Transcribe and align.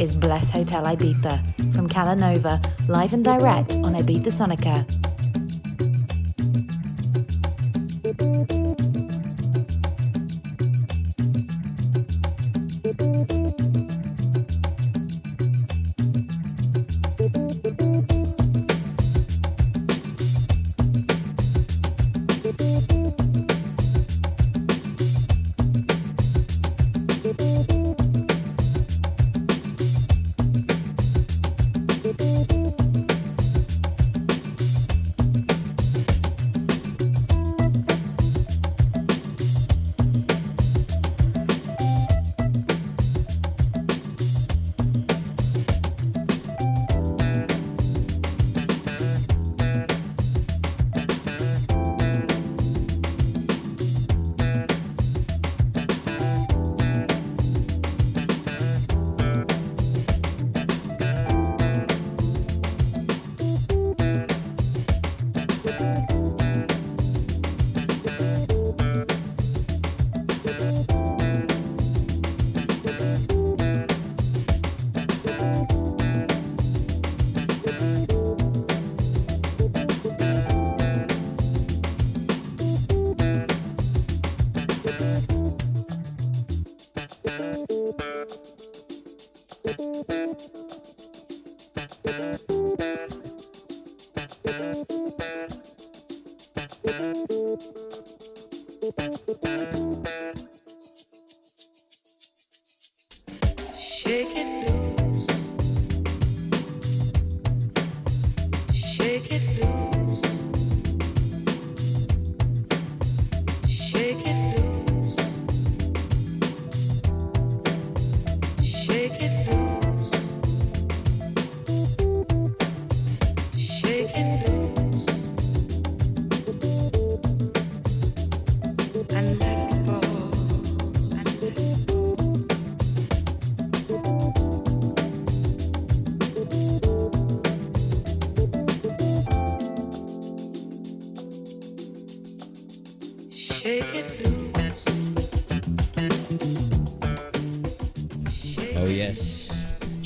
is 0.00 0.16
Bless 0.16 0.50
Hotel 0.50 0.84
Ibiza 0.84 1.74
from 1.74 1.88
Calanova, 1.88 2.60
live 2.88 3.14
and 3.14 3.24
direct 3.24 3.72
on 3.76 3.94
Ibiza 3.94 4.30
Sonica. 4.30 5.07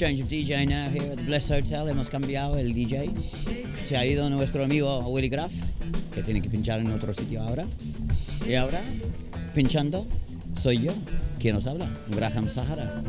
Change 0.02 0.21
of 0.21 0.26
DJ 0.26 0.66
now 0.66 0.88
here 0.88 1.12
at 1.12 1.16
the 1.16 1.23
Bliss 1.23 1.49
Hotel. 1.49 1.87
Hemos 1.87 2.11
cambiado 2.11 2.59
el 2.59 2.75
DJ. 2.75 3.09
Se 3.87 3.97
ha 3.97 4.04
ido 4.04 4.28
nuestro 4.30 4.64
amigo 4.64 4.99
Willy 5.06 5.28
Graff, 5.28 5.52
que 6.12 6.25
tiene 6.25 6.42
que 6.42 6.50
pinchar 6.50 6.80
en 6.80 6.90
otro 6.90 7.14
sitio 7.14 7.40
ahora. 7.40 7.64
Y 8.44 8.56
ahora, 8.56 8.80
pinchando, 9.54 10.04
soy 10.61 10.82
yo, 10.82 10.92
quien 11.38 11.54
nos 11.54 11.68
habla, 11.68 11.88
Graham 12.09 12.49
Sahara. 12.49 13.00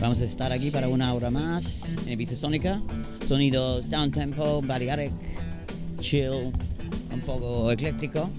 Vamos 0.00 0.22
a 0.22 0.24
estar 0.24 0.52
aquí 0.52 0.70
para 0.70 0.88
una 0.88 1.12
hora 1.12 1.30
más 1.30 1.84
en 2.06 2.12
Ibiza 2.12 2.34
Sónica. 2.34 2.80
Sonidos 3.28 3.90
down 3.90 4.10
tempo, 4.10 4.62
balearic, 4.62 5.12
chill, 6.00 6.50
un 7.12 7.20
poco 7.26 7.70
ecléctico. 7.70 8.30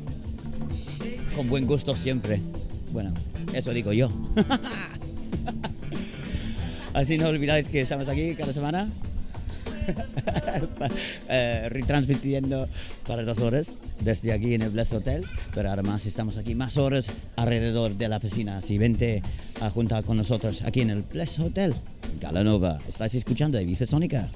Con 1.36 1.48
buen 1.48 1.68
gusto 1.68 1.96
siempre. 1.96 2.42
Bueno, 2.92 3.14
eso 3.54 3.70
digo 3.72 3.94
yo. 3.94 4.10
Así 6.98 7.16
no 7.20 7.28
olvidáis 7.28 7.70
que 7.70 7.80
estamos 7.82 8.10
aquí 8.10 8.34
cada 8.34 8.52
semana. 8.52 8.90
eh, 11.30 11.70
retransmitiendo 11.70 12.68
para 13.06 13.22
dos 13.22 13.38
horas 13.38 13.76
desde 14.00 14.34
aquí 14.34 14.56
en 14.56 14.64
el 14.64 14.72
Bless 14.72 14.92
Hotel, 14.94 15.24
pero 15.54 15.70
además 15.70 16.08
estamos 16.08 16.38
aquí 16.38 16.56
más 16.56 16.76
horas 16.78 17.12
alrededor 17.36 17.94
de 17.94 18.10
la 18.10 18.20
piscina. 18.20 18.58
Así 18.58 18.80
vente 18.80 19.22
a 19.62 19.70
juntar 19.70 20.06
con 20.06 20.18
nosotros 20.18 20.64
aquí 20.64 20.82
en 20.82 20.90
el 20.90 21.04
Bless 21.04 21.38
Hotel, 21.38 21.76
Galanova. 22.20 22.80
¿Estáis 22.90 23.14
escuchando 23.14 23.62
Ibiza 23.62 23.86
Sónica? 23.86 24.32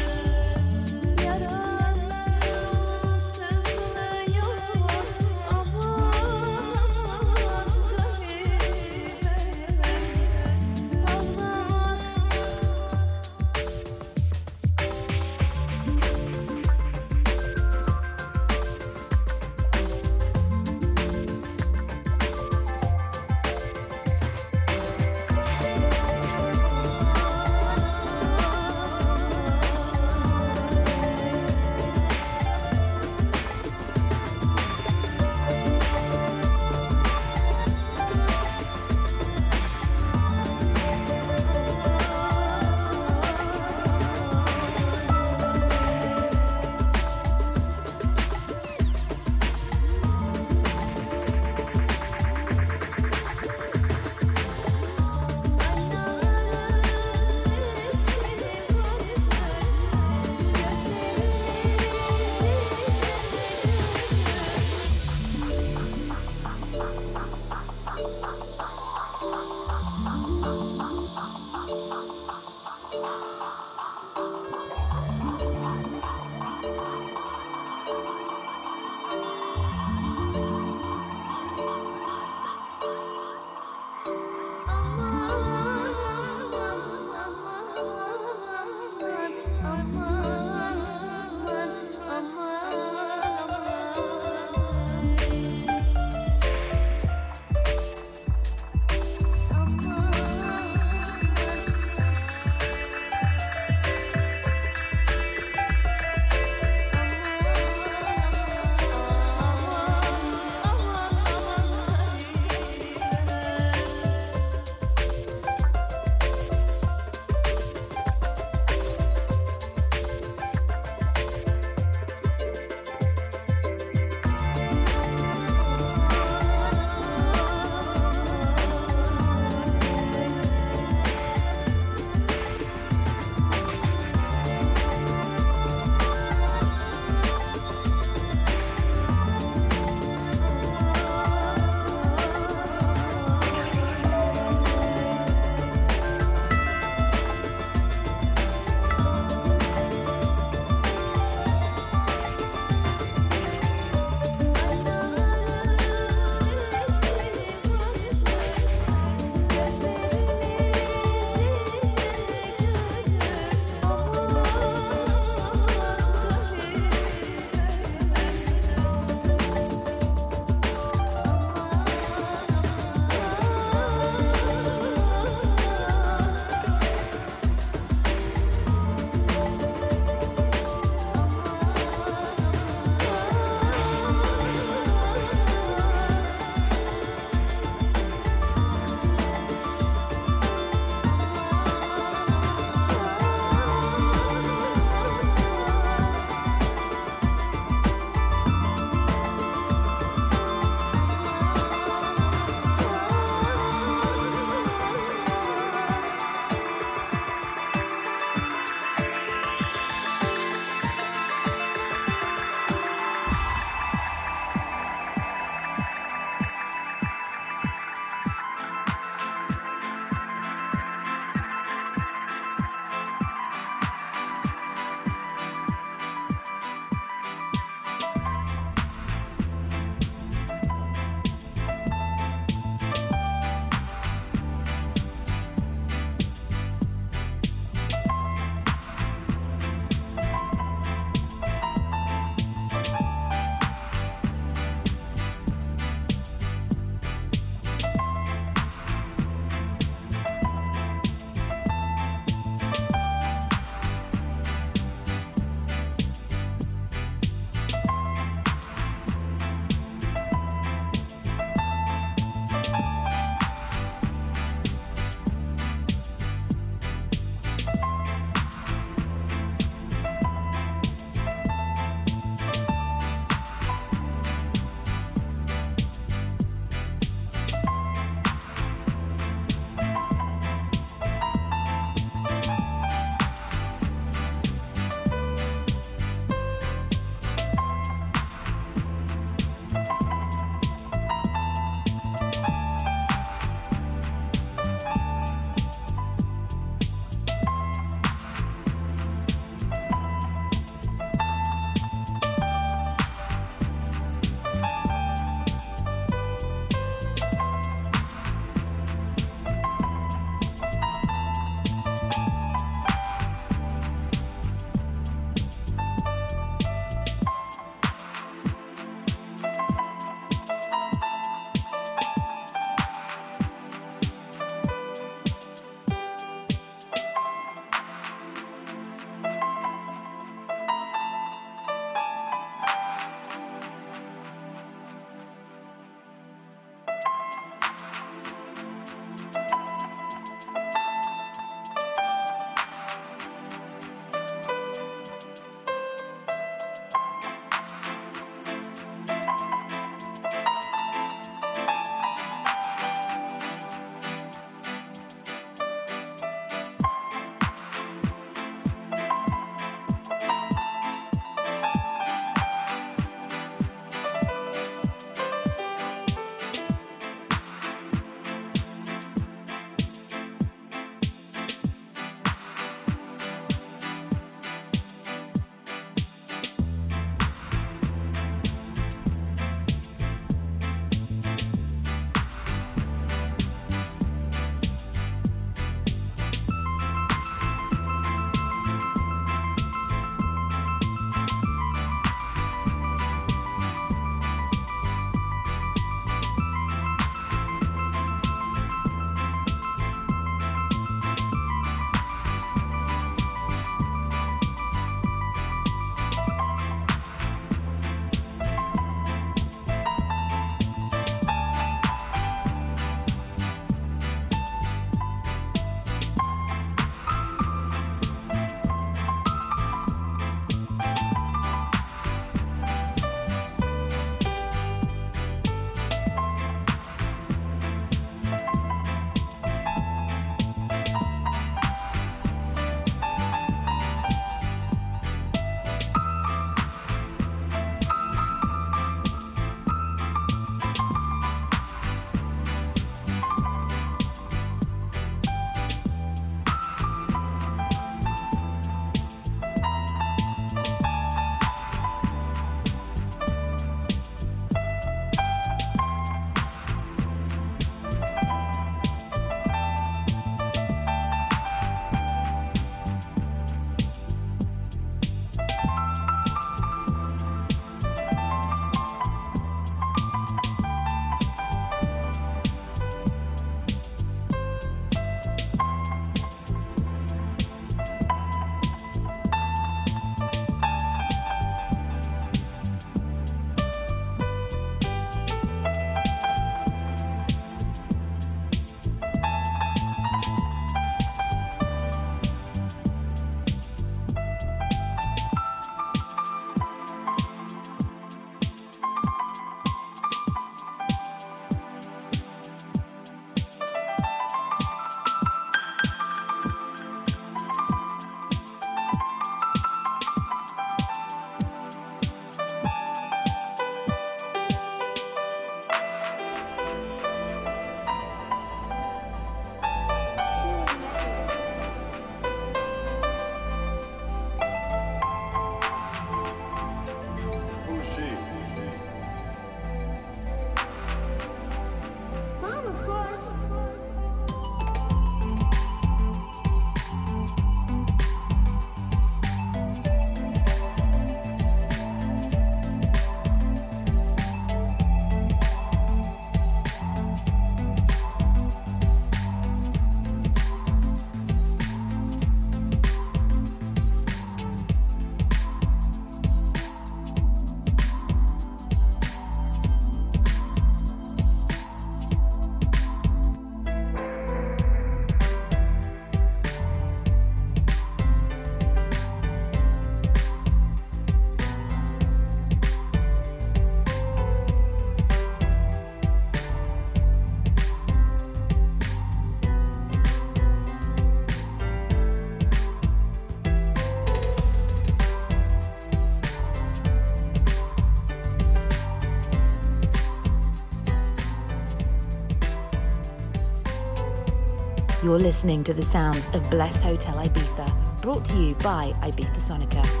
You're 595.11 595.19
listening 595.19 595.61
to 595.65 595.73
the 595.73 595.83
sounds 595.83 596.25
of 596.33 596.49
Bless 596.49 596.79
Hotel 596.79 597.15
Ibiza, 597.15 598.01
brought 598.01 598.23
to 598.27 598.37
you 598.37 598.55
by 598.55 598.93
Ibiza 599.01 599.41
Sonica. 599.41 600.00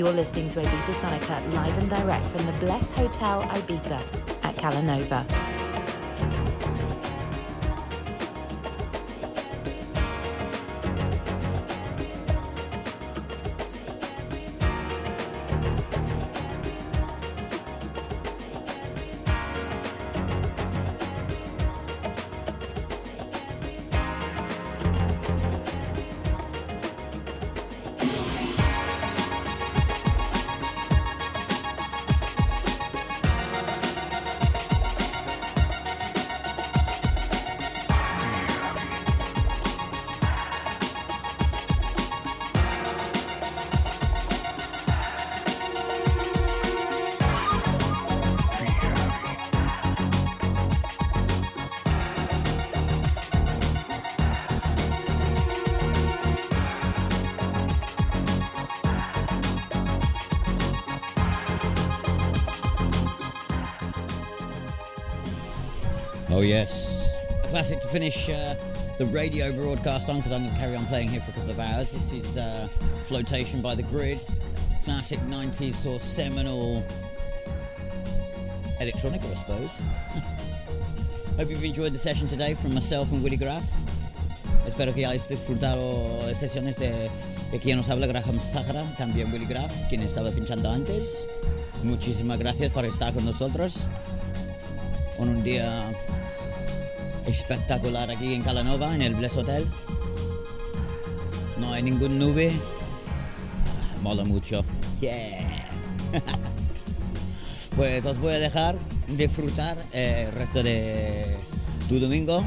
You're 0.00 0.14
listening 0.14 0.48
to 0.48 0.62
Ibiza 0.62 0.94
Sonica 0.94 1.52
live 1.52 1.76
and 1.76 1.90
direct 1.90 2.26
from 2.28 2.46
the 2.46 2.52
Bless 2.52 2.90
Hotel 2.92 3.42
Ibiza 3.42 4.00
at 4.42 4.56
Calanova. 4.56 5.59
Finish 67.90 68.28
uh, 68.28 68.54
the 68.98 69.06
radio 69.06 69.50
broadcast 69.50 70.08
on 70.08 70.18
because 70.18 70.30
I'm 70.30 70.44
going 70.44 70.54
to 70.54 70.60
carry 70.60 70.76
on 70.76 70.86
playing 70.86 71.08
here 71.08 71.20
for 71.20 71.32
a 71.32 71.34
couple 71.34 71.50
of 71.50 71.58
hours. 71.58 71.90
This 71.90 72.12
is 72.12 72.36
uh, 72.36 72.68
Flotation 73.06 73.60
by 73.60 73.74
the 73.74 73.82
Grid, 73.82 74.20
classic 74.84 75.18
90s 75.20 75.84
or 75.86 75.98
seminal 75.98 76.86
electronic, 78.80 79.22
I 79.24 79.34
suppose. 79.34 79.70
Hope 81.36 81.50
you've 81.50 81.64
enjoyed 81.64 81.92
the 81.92 81.98
session 81.98 82.28
today 82.28 82.54
from 82.54 82.74
myself 82.74 83.10
and 83.10 83.24
Willy 83.24 83.36
Graff. 83.36 83.64
Espero 84.64 84.94
que 84.94 85.04
hayáis 85.04 85.26
disfrutado 85.26 86.32
sesiones 86.34 86.76
de, 86.76 87.10
de 87.50 87.58
quien 87.58 87.76
nos 87.76 87.90
habla 87.90 88.06
Graham 88.06 88.38
Sahara, 88.40 88.84
también 88.98 89.32
Willy 89.32 89.46
Graff, 89.46 89.72
quien 89.88 90.02
estaba 90.02 90.30
pinchando 90.30 90.70
antes. 90.70 91.26
Muchísimas 91.82 92.38
gracias 92.38 92.70
por 92.70 92.84
estar 92.84 93.12
con 93.12 93.24
nosotros 93.24 93.88
en 95.22 95.28
un 95.28 95.42
día 95.42 95.92
espectacular 97.30 98.10
aquí 98.10 98.34
en 98.34 98.42
Calanova, 98.42 98.94
en 98.94 99.02
el 99.02 99.14
Bless 99.14 99.36
Hotel. 99.36 99.66
No 101.58 101.72
hay 101.72 101.82
ningún 101.82 102.18
nube. 102.18 102.52
Ah, 103.66 103.96
mola 104.02 104.24
mucho. 104.24 104.64
Yeah. 105.00 105.68
pues 107.76 108.04
os 108.04 108.18
voy 108.18 108.34
a 108.34 108.38
dejar 108.38 108.76
disfrutar 109.08 109.78
eh, 109.92 110.26
el 110.28 110.32
resto 110.32 110.62
de 110.62 111.36
tu 111.88 111.98
domingo. 112.00 112.44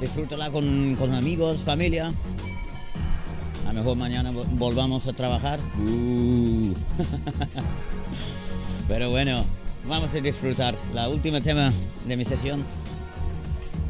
Disfrútala 0.00 0.50
con, 0.50 0.96
amigos, 1.14 1.58
familia. 1.64 2.12
A 3.64 3.68
lo 3.72 3.80
mejor 3.80 3.96
mañana 3.96 4.32
vo- 4.32 4.46
volvamos 4.50 5.06
a 5.06 5.12
trabajar. 5.12 5.60
Uh. 5.78 6.74
Pero 8.88 9.10
bueno, 9.10 9.44
vamos 9.86 10.12
a 10.12 10.20
disfrutar 10.20 10.74
la 10.92 11.08
última 11.08 11.40
tema 11.40 11.72
de 12.06 12.16
mi 12.16 12.24
sesión. 12.24 12.64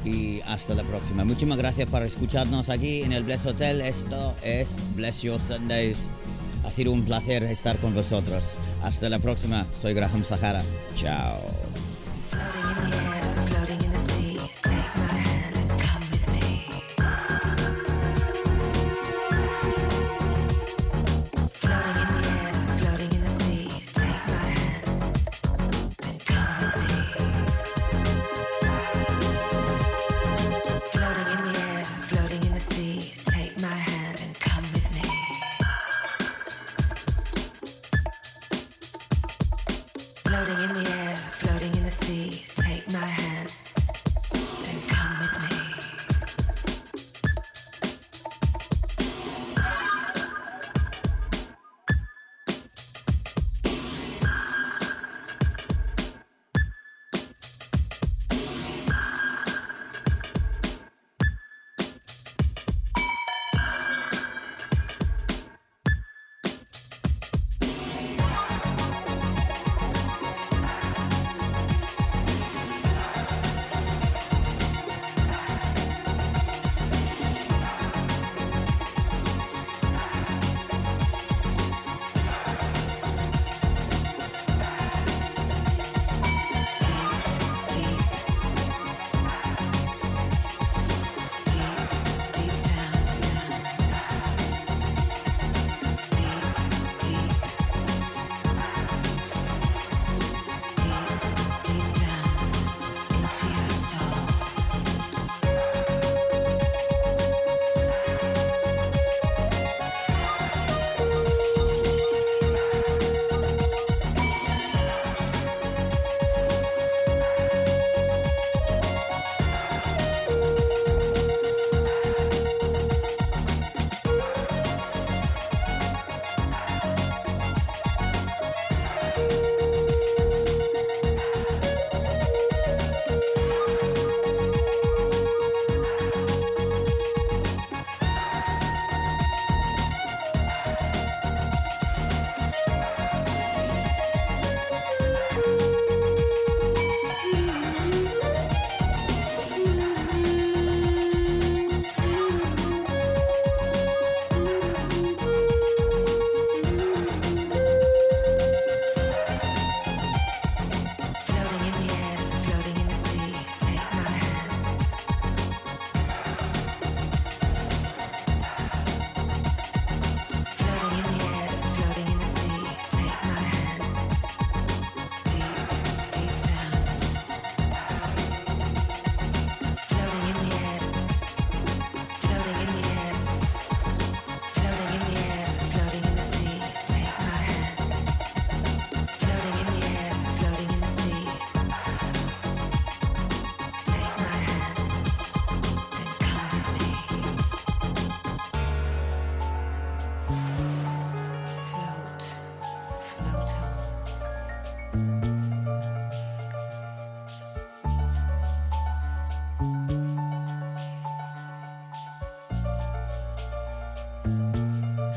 Y 0.05 0.41
hasta 0.47 0.75
la 0.75 0.83
próxima. 0.83 1.25
Muchísimas 1.25 1.59
gracias 1.59 1.89
por 1.89 2.03
escucharnos 2.03 2.71
aquí 2.71 3.03
en 3.03 3.13
el 3.13 3.23
Bless 3.23 3.47
Hotel. 3.47 3.81
Esto 3.81 4.35
es 4.43 4.69
Bless 4.97 5.23
Your 5.23 5.39
Sundays. 5.39 6.09
Ha 6.65 6.73
sido 6.73 6.93
un 6.93 7.05
placer 7.05 7.43
estar 7.45 7.79
con 7.79 7.95
vosotros. 7.95 8.57
Hasta 8.83 9.09
la 9.09 9.19
próxima. 9.19 9.67
Soy 9.81 9.95
Graham 9.95 10.25
Sahara. 10.25 10.63
Chao. 10.97 11.62